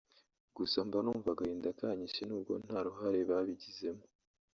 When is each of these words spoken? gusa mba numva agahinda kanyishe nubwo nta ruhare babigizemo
gusa 0.57 0.77
mba 0.87 0.97
numva 1.03 1.29
agahinda 1.33 1.69
kanyishe 1.79 2.21
nubwo 2.25 2.53
nta 2.65 2.77
ruhare 2.85 3.19
babigizemo 3.29 4.03